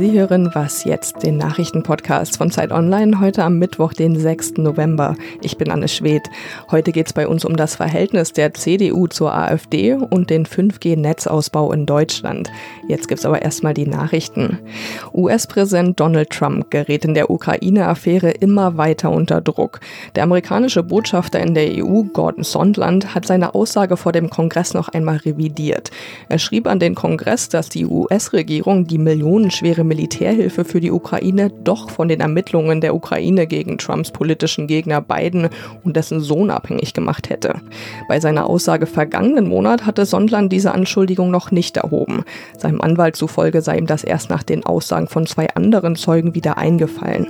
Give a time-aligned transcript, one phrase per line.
[0.00, 4.54] Sie hören Was jetzt, den Nachrichtenpodcast von Zeit Online, heute am Mittwoch, den 6.
[4.56, 5.14] November.
[5.42, 6.22] Ich bin Anne Schwedt.
[6.70, 11.70] Heute geht es bei uns um das Verhältnis der CDU zur AfD und den 5G-Netzausbau
[11.72, 12.50] in Deutschland.
[12.88, 14.58] Jetzt gibt es aber erstmal die Nachrichten.
[15.12, 19.80] US-Präsident Donald Trump gerät in der Ukraine-Affäre immer weiter unter Druck.
[20.14, 24.88] Der amerikanische Botschafter in der EU, Gordon Sondland, hat seine Aussage vor dem Kongress noch
[24.88, 25.90] einmal revidiert.
[26.30, 31.90] Er schrieb an den Kongress, dass die US-Regierung die millionenschwere Militärhilfe für die Ukraine doch
[31.90, 35.48] von den Ermittlungen der Ukraine gegen Trumps politischen Gegner Biden
[35.82, 37.56] und dessen Sohn abhängig gemacht hätte.
[38.08, 42.22] Bei seiner Aussage vergangenen Monat hatte Sondland diese Anschuldigung noch nicht erhoben.
[42.56, 46.56] Seinem Anwalt zufolge sei ihm das erst nach den Aussagen von zwei anderen Zeugen wieder
[46.56, 47.26] eingefallen.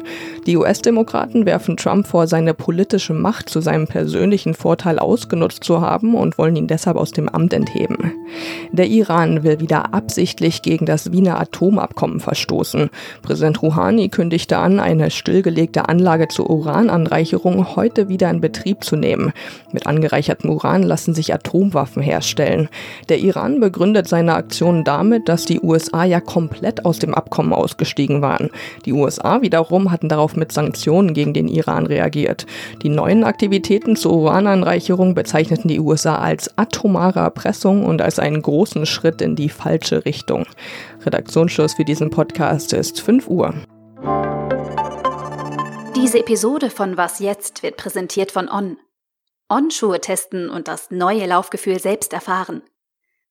[0.47, 6.15] Die US-Demokraten werfen Trump vor, seine politische Macht zu seinem persönlichen Vorteil ausgenutzt zu haben
[6.15, 8.13] und wollen ihn deshalb aus dem Amt entheben.
[8.71, 12.49] Der Iran will wieder absichtlich gegen das Wiener Atomabkommen verstoßen.
[13.23, 19.32] Präsident Rouhani kündigte an, eine stillgelegte Anlage zur Urananreicherung heute wieder in Betrieb zu nehmen.
[19.73, 22.68] Mit angereichertem Uran lassen sich Atomwaffen herstellen.
[23.09, 28.23] Der Iran begründet seine Aktion damit, dass die USA ja komplett aus dem Abkommen ausgestiegen
[28.23, 28.51] waren.
[28.84, 32.46] Die USA wiederum hatten darauf mit Sanktionen gegen den Iran reagiert.
[32.82, 38.87] Die neuen Aktivitäten zur Urananreicherung bezeichneten die USA als atomare Erpressung und als einen großen
[38.87, 40.46] Schritt in die falsche Richtung.
[41.04, 43.54] Redaktionsschluss für diesen Podcast ist 5 Uhr.
[45.96, 48.79] Diese Episode von Was jetzt wird präsentiert von On.
[49.48, 52.62] On-Schuhe testen und das neue Laufgefühl selbst erfahren.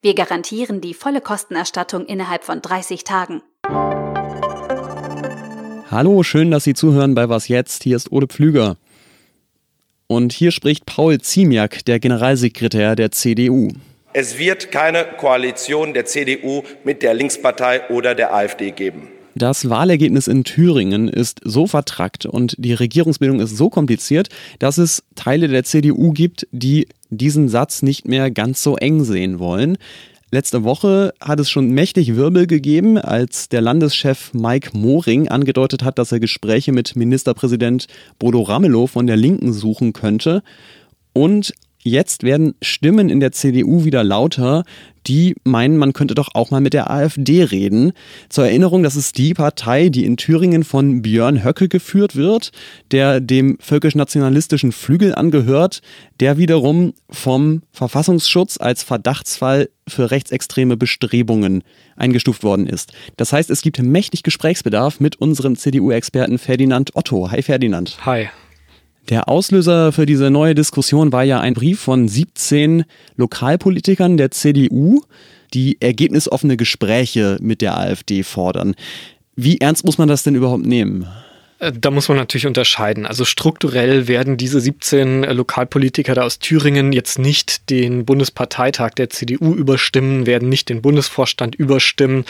[0.00, 3.42] Wir garantieren die volle Kostenerstattung innerhalb von 30 Tagen.
[5.90, 7.84] Hallo, schön, dass Sie zuhören bei Was jetzt.
[7.84, 8.76] Hier ist Ode Pflüger.
[10.12, 13.68] Und hier spricht Paul Ziemiak, der Generalsekretär der CDU.
[14.12, 19.08] Es wird keine Koalition der CDU mit der Linkspartei oder der AfD geben.
[19.34, 24.28] Das Wahlergebnis in Thüringen ist so vertrackt und die Regierungsbildung ist so kompliziert,
[24.58, 29.38] dass es Teile der CDU gibt, die diesen Satz nicht mehr ganz so eng sehen
[29.38, 29.78] wollen.
[30.34, 35.98] Letzte Woche hat es schon mächtig Wirbel gegeben, als der Landeschef Mike Moring angedeutet hat,
[35.98, 37.86] dass er Gespräche mit Ministerpräsident
[38.18, 40.42] Bodo Ramelow von der Linken suchen könnte.
[41.12, 41.52] Und
[41.84, 44.62] Jetzt werden Stimmen in der CDU wieder lauter,
[45.08, 47.92] die meinen, man könnte doch auch mal mit der AfD reden.
[48.28, 52.52] Zur Erinnerung, das ist die Partei, die in Thüringen von Björn Höcke geführt wird,
[52.92, 55.82] der dem völkisch-nationalistischen Flügel angehört,
[56.20, 61.64] der wiederum vom Verfassungsschutz als Verdachtsfall für rechtsextreme Bestrebungen
[61.96, 62.92] eingestuft worden ist.
[63.16, 67.32] Das heißt, es gibt mächtig Gesprächsbedarf mit unserem CDU-Experten Ferdinand Otto.
[67.32, 67.98] Hi Ferdinand.
[68.06, 68.28] Hi.
[69.08, 72.84] Der Auslöser für diese neue Diskussion war ja ein Brief von 17
[73.16, 75.02] Lokalpolitikern der CDU,
[75.54, 78.74] die ergebnisoffene Gespräche mit der AfD fordern.
[79.34, 81.06] Wie ernst muss man das denn überhaupt nehmen?
[81.62, 83.06] Äh, da muss man natürlich unterscheiden.
[83.06, 89.08] Also strukturell werden diese 17 äh, Lokalpolitiker da aus Thüringen jetzt nicht den Bundesparteitag der
[89.10, 92.24] CDU überstimmen, werden nicht den Bundesvorstand überstimmen.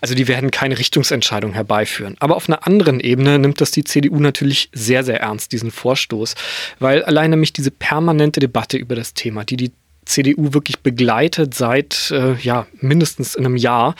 [0.00, 2.16] Also die werden keine Richtungsentscheidung herbeiführen.
[2.18, 6.34] Aber auf einer anderen Ebene nimmt das die CDU natürlich sehr, sehr ernst, diesen Vorstoß,
[6.78, 9.72] weil allein nämlich diese permanente Debatte über das Thema, die die
[10.06, 13.94] CDU wirklich begleitet seit äh, ja mindestens einem Jahr,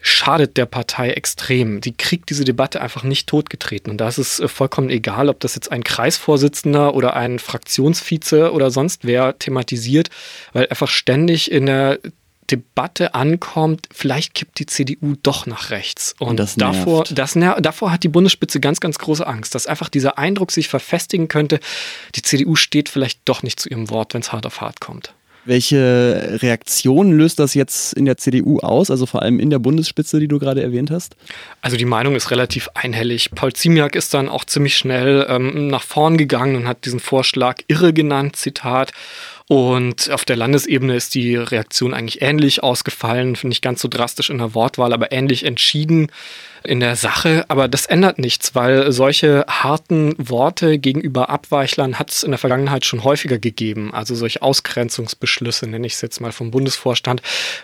[0.00, 1.80] schadet der Partei extrem.
[1.80, 3.90] Die kriegt diese Debatte einfach nicht totgetreten.
[3.90, 8.52] Und da ist es äh, vollkommen egal, ob das jetzt ein Kreisvorsitzender oder ein Fraktionsvize
[8.52, 10.10] oder sonst wer thematisiert,
[10.52, 11.98] weil einfach ständig in der
[12.50, 16.16] Debatte ankommt, vielleicht kippt die CDU doch nach rechts.
[16.18, 19.88] Und, Und das davor, das, davor hat die Bundesspitze ganz, ganz große Angst, dass einfach
[19.88, 21.60] dieser Eindruck sich verfestigen könnte,
[22.16, 25.14] die CDU steht vielleicht doch nicht zu ihrem Wort, wenn es hart auf hart kommt.
[25.44, 30.20] Welche Reaktionen löst das jetzt in der CDU aus, also vor allem in der Bundesspitze,
[30.20, 31.16] die du gerade erwähnt hast?
[31.62, 33.30] Also die Meinung ist relativ einhellig.
[33.34, 37.62] Paul Ziemiak ist dann auch ziemlich schnell ähm, nach vorn gegangen und hat diesen Vorschlag
[37.68, 38.92] irre genannt, Zitat.
[39.48, 44.30] Und auf der Landesebene ist die Reaktion eigentlich ähnlich ausgefallen, finde ich ganz so drastisch
[44.30, 46.10] in der Wortwahl, aber ähnlich entschieden
[46.62, 47.44] in der Sache.
[47.48, 52.84] Aber das ändert nichts, weil solche harten Worte gegenüber Abweichlern hat es in der Vergangenheit
[52.84, 53.92] schon häufiger gegeben.
[53.92, 57.22] Also solche Ausgrenzungsbeschlüsse, nenne ich es jetzt mal vom Bundesvorstand.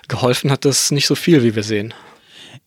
[0.09, 1.95] Geholfen hat das nicht so viel, wie wir sehen.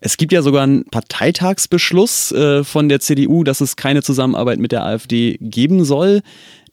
[0.02, 4.72] Es gibt ja sogar einen Parteitagsbeschluss äh, von der CDU, dass es keine Zusammenarbeit mit
[4.72, 6.22] der AfD geben soll.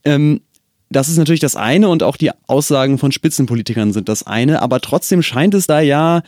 [0.05, 0.43] Ähm,
[0.91, 4.81] das ist natürlich das eine und auch die Aussagen von Spitzenpolitikern sind das eine, aber
[4.81, 6.23] trotzdem scheint es da ja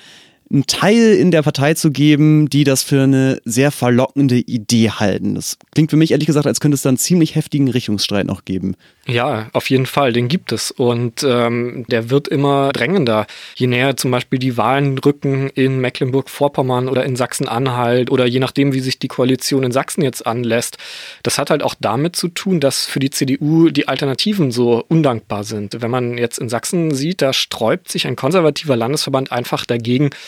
[0.50, 5.34] einen Teil in der Partei zu geben, die das für eine sehr verlockende Idee halten.
[5.34, 8.44] Das klingt für mich ehrlich gesagt, als könnte es da einen ziemlich heftigen Richtungsstreit noch
[8.44, 8.74] geben.
[9.06, 10.70] Ja, auf jeden Fall, den gibt es.
[10.70, 13.26] Und ähm, der wird immer drängender.
[13.56, 18.72] Je näher zum Beispiel die Wahlen rücken in Mecklenburg-Vorpommern oder in Sachsen-Anhalt oder je nachdem,
[18.72, 20.78] wie sich die Koalition in Sachsen jetzt anlässt.
[21.22, 25.44] Das hat halt auch damit zu tun, dass für die CDU die Alternativen so undankbar
[25.44, 25.80] sind.
[25.80, 30.10] Wenn man jetzt in Sachsen sieht, da sträubt sich ein konservativer Landesverband einfach dagegen,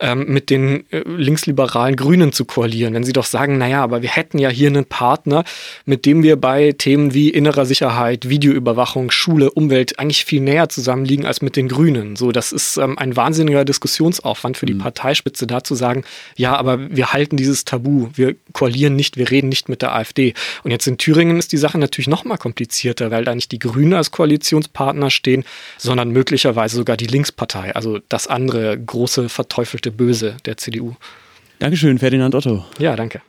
[0.00, 2.94] ähm, mit den äh, linksliberalen Grünen zu koalieren.
[2.94, 5.44] Wenn sie doch sagen, naja, aber wir hätten ja hier einen Partner,
[5.84, 11.26] mit dem wir bei Themen wie innerer Sicherheit, Videoüberwachung, Schule, Umwelt eigentlich viel näher zusammenliegen
[11.26, 12.16] als mit den Grünen.
[12.16, 14.78] So, das ist ähm, ein wahnsinniger Diskussionsaufwand für die mhm.
[14.78, 16.04] Parteispitze, da zu sagen,
[16.36, 20.34] ja, aber wir halten dieses Tabu, wir koalieren nicht, wir reden nicht mit der AfD.
[20.62, 23.58] Und jetzt in Thüringen ist die Sache natürlich noch mal komplizierter, weil da nicht die
[23.58, 25.44] Grünen als Koalitionspartner stehen,
[25.78, 30.94] sondern möglicherweise sogar die Linkspartei, also das andere große verteufelte Böse der CDU.
[31.58, 32.64] Dankeschön, Ferdinand Otto.
[32.78, 33.22] Ja, danke.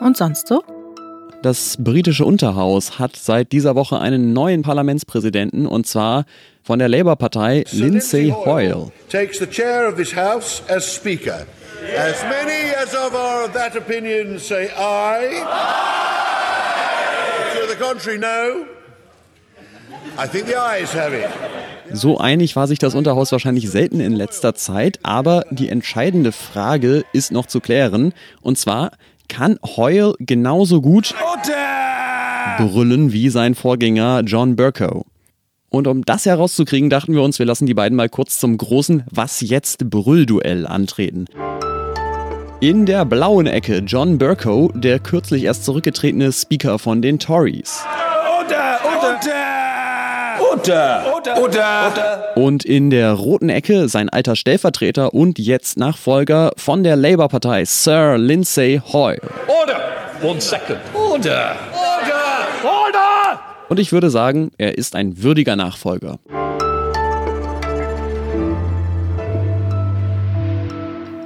[0.00, 0.64] Und sonst so?
[1.42, 6.24] Das britische Unterhaus hat seit dieser Woche einen neuen Parlamentspräsidenten und zwar
[6.62, 8.92] von der Labour-Partei Lindsay Hoyle.
[9.08, 11.46] Takes the chair of this house as speaker.
[11.96, 15.42] As many as of our of that opinion say aye.
[17.54, 18.66] To the contrary, no.
[21.92, 27.04] So einig war sich das Unterhaus wahrscheinlich selten in letzter Zeit, aber die entscheidende Frage
[27.12, 28.12] ist noch zu klären.
[28.42, 28.92] Und zwar,
[29.28, 31.14] kann Hoyle genauso gut
[32.58, 35.06] brüllen wie sein Vorgänger John Burko?
[35.70, 39.04] Und um das herauszukriegen, dachten wir uns, wir lassen die beiden mal kurz zum großen
[39.10, 41.26] Was jetzt Brüllduell antreten.
[42.60, 47.84] In der blauen Ecke John Burko, der kürzlich erst zurückgetretene Speaker von den Tories.
[48.44, 49.20] Oder, oder,
[50.40, 52.36] oder, oder, oder.
[52.36, 58.16] Und in der roten Ecke sein alter Stellvertreter und jetzt Nachfolger von der Labour-Partei, Sir
[58.18, 59.20] Lindsay Hoyle.
[59.46, 59.80] Order!
[60.22, 60.78] One second.
[60.94, 61.56] Order!
[61.72, 62.48] Order!
[62.64, 63.40] Order!
[63.68, 66.18] Und ich würde sagen, er ist ein würdiger Nachfolger.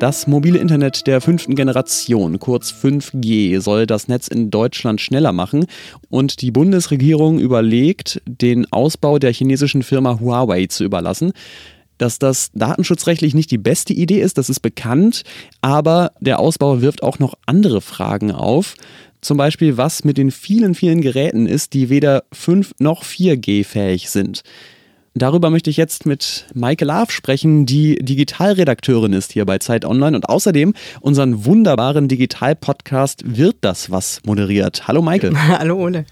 [0.05, 5.65] Das mobile Internet der fünften Generation, kurz 5G, soll das Netz in Deutschland schneller machen
[6.11, 11.33] und die Bundesregierung überlegt, den Ausbau der chinesischen Firma Huawei zu überlassen.
[11.97, 15.23] Dass das datenschutzrechtlich nicht die beste Idee ist, das ist bekannt,
[15.62, 18.75] aber der Ausbau wirft auch noch andere Fragen auf.
[19.23, 24.11] Zum Beispiel, was mit den vielen, vielen Geräten ist, die weder 5 noch 4G fähig
[24.11, 24.43] sind.
[25.16, 30.16] Darüber möchte ich jetzt mit Maike Laaf sprechen, die Digitalredakteurin ist hier bei Zeit Online
[30.16, 34.88] und außerdem unseren wunderbaren Digital-Podcast Wird das was moderiert.
[34.88, 35.31] Hallo Maike.
[35.49, 36.05] Hallo Ole.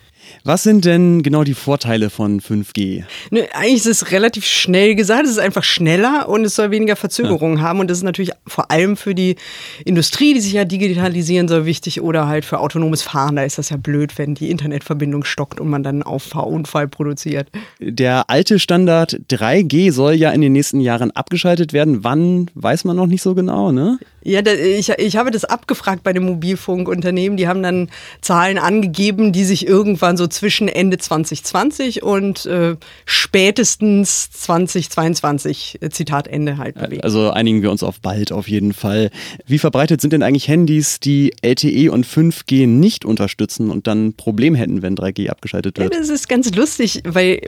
[0.44, 3.04] Was sind denn genau die Vorteile von 5G?
[3.30, 5.24] Ne, eigentlich ist es relativ schnell gesagt.
[5.24, 7.64] Es ist einfach schneller und es soll weniger Verzögerungen ja.
[7.64, 7.80] haben.
[7.80, 9.36] Und das ist natürlich vor allem für die
[9.84, 12.00] Industrie, die sich ja digitalisieren soll, wichtig.
[12.00, 13.36] Oder halt für autonomes Fahren.
[13.36, 17.48] Da ist das ja blöd, wenn die Internetverbindung stockt und man dann einen Auffahrunfall produziert.
[17.80, 22.04] Der alte Standard 3G soll ja in den nächsten Jahren abgeschaltet werden.
[22.04, 23.98] Wann, weiß man noch nicht so genau, ne?
[24.24, 27.36] Ja, ich, ich habe das abgefragt bei den Mobilfunkunternehmen.
[27.36, 27.90] Die haben dann
[28.20, 36.28] Zahlen angegeben, die sich irgendwann so zwischen Ende 2020 und äh, spätestens 2022, äh, Zitat
[36.28, 37.02] Ende halt bewegen.
[37.02, 39.10] Also einigen wir uns auf bald auf jeden Fall.
[39.46, 44.14] Wie verbreitet sind denn eigentlich Handys, die LTE und 5G nicht unterstützen und dann ein
[44.14, 45.92] Problem hätten, wenn 3G abgeschaltet wird?
[45.92, 47.40] Ja, das ist ganz lustig, weil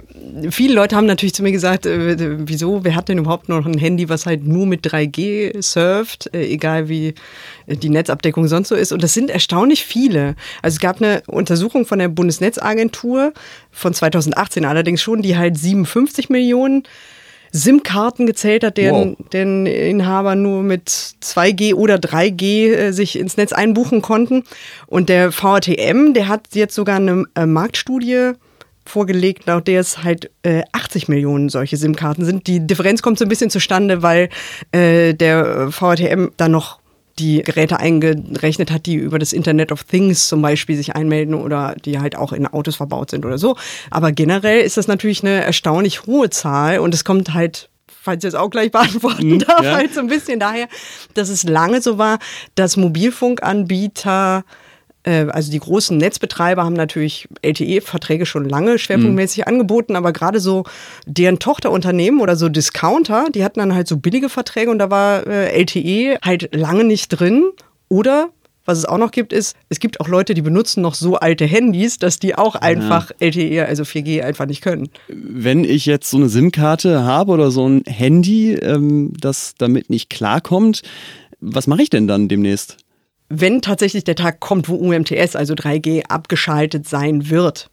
[0.51, 2.17] viele Leute haben natürlich zu mir gesagt, äh,
[2.47, 6.45] wieso, wer hat denn überhaupt noch ein Handy, was halt nur mit 3G surft, äh,
[6.65, 7.15] egal wie
[7.67, 8.93] die Netzabdeckung sonst so ist.
[8.93, 10.35] Und das sind erstaunlich viele.
[10.63, 13.33] Also es gab eine Untersuchung von der Bundesnetzagentur
[13.71, 16.85] von 2018 allerdings schon, die halt 57 Millionen
[17.53, 19.27] SIM-Karten gezählt hat, deren, wow.
[19.33, 24.43] deren Inhaber nur mit 2G oder 3G äh, sich ins Netz einbuchen konnten.
[24.87, 28.33] Und der VRTM, der hat jetzt sogar eine äh, Marktstudie
[28.87, 32.47] vorgelegt, laut der es halt äh, 80 Millionen solche SIM-Karten sind.
[32.47, 34.29] Die Differenz kommt so ein bisschen zustande, weil
[34.73, 36.79] äh, der VRTM da noch
[37.19, 41.77] die Geräte eingerechnet hat, die über das Internet of Things zum Beispiel sich einmelden oder
[41.85, 43.57] die halt auch in Autos verbaut sind oder so.
[43.91, 48.29] Aber generell ist das natürlich eine erstaunlich hohe Zahl und es kommt halt falls ich
[48.29, 49.77] es auch gleich beantworten mhm, darf, ja.
[49.77, 50.69] halt so ein bisschen daher,
[51.15, 52.19] dass es lange so war,
[52.55, 54.45] dass Mobilfunkanbieter
[55.11, 59.49] also die großen Netzbetreiber haben natürlich LTE-Verträge schon lange schwerpunktmäßig mhm.
[59.49, 60.65] angeboten, aber gerade so
[61.07, 65.27] deren Tochterunternehmen oder so Discounter, die hatten dann halt so billige Verträge und da war
[65.27, 67.45] äh, LTE halt lange nicht drin
[67.89, 68.31] oder
[68.67, 71.45] was es auch noch gibt, ist, es gibt auch Leute, die benutzen noch so alte
[71.45, 73.27] Handys, dass die auch einfach ja.
[73.27, 74.89] LTE, also 4G, einfach nicht können.
[75.09, 80.09] Wenn ich jetzt so eine SIM-Karte habe oder so ein Handy, ähm, das damit nicht
[80.09, 80.83] klarkommt,
[81.41, 82.79] was mache ich denn dann demnächst?
[83.29, 87.71] Wenn tatsächlich der Tag kommt, wo UMTS, also 3G, abgeschaltet sein wird,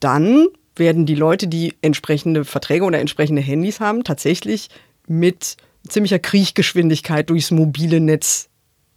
[0.00, 0.46] dann
[0.76, 4.68] werden die Leute, die entsprechende Verträge oder entsprechende Handys haben, tatsächlich
[5.06, 5.56] mit
[5.88, 8.48] ziemlicher Kriechgeschwindigkeit durchs mobile Netz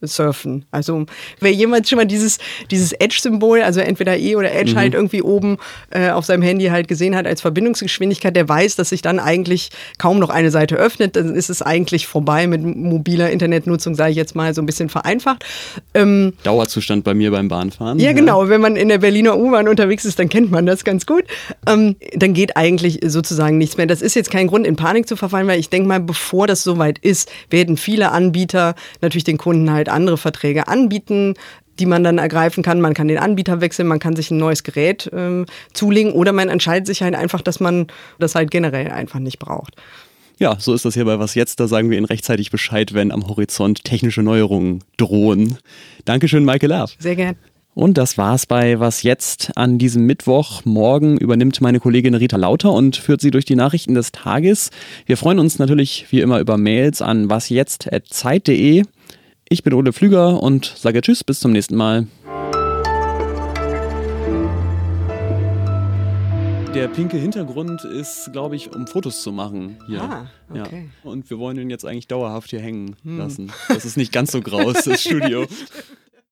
[0.08, 0.66] surfen.
[0.72, 1.06] Also
[1.40, 2.40] wer jemand schon mal dieses,
[2.72, 4.78] dieses Edge-Symbol, also entweder E oder Edge mhm.
[4.78, 5.58] halt irgendwie oben
[5.92, 9.70] äh, auf seinem Handy halt gesehen hat als Verbindungsgeschwindigkeit, der weiß, dass sich dann eigentlich
[9.98, 11.16] kaum noch eine Seite öffnet.
[11.16, 14.90] Dann ist es eigentlich vorbei mit mobiler Internetnutzung, sage ich jetzt mal so ein bisschen
[14.90, 15.46] vereinfacht.
[15.94, 18.00] Ähm, Dauerzustand bei mir beim Bahnfahren.
[18.00, 18.50] Ja, ja, genau.
[18.50, 21.24] Wenn man in der Berliner U-Bahn unterwegs ist, dann kennt man das ganz gut.
[21.68, 23.88] Ähm, dann geht eigentlich sozusagen nichts mehr.
[23.88, 26.64] Das ist jetzt kein Grund, in Panik zu verfallen, weil ich denke mal, bevor das
[26.64, 31.34] soweit ist, werden viele Anbieter natürlich den Kunden halt andere Verträge anbieten,
[31.80, 32.82] die man dann ergreifen kann.
[32.82, 36.50] Man kann den Anbieter wechseln, man kann sich ein neues Gerät äh, zulegen oder man
[36.50, 37.88] entscheidet sich halt einfach, dass man
[38.20, 39.76] das halt generell einfach nicht braucht.
[40.38, 41.60] Ja, so ist das hier bei Was Jetzt.
[41.60, 45.58] Da sagen wir Ihnen rechtzeitig Bescheid, wenn am Horizont technische Neuerungen drohen.
[46.04, 46.92] Dankeschön, Michael Love.
[47.00, 47.36] Sehr gern.
[47.74, 50.64] Und das war's bei Was Jetzt an diesem Mittwoch.
[50.64, 54.72] Morgen übernimmt meine Kollegin Rita Lauter und führt Sie durch die Nachrichten des Tages.
[55.06, 58.84] Wir freuen uns natürlich wie immer über Mails an wasjetzt.zeit.de.
[59.56, 62.08] Ich bin Ole Flüger und sage Tschüss, bis zum nächsten Mal.
[66.74, 70.02] Der pinke Hintergrund ist, glaube ich, um Fotos zu machen hier.
[70.02, 70.90] Ah, okay.
[70.92, 71.10] Ja.
[71.10, 73.18] Und wir wollen ihn jetzt eigentlich dauerhaft hier hängen hm.
[73.18, 73.54] lassen.
[73.70, 75.46] Das ist nicht ganz so grau, das Studio.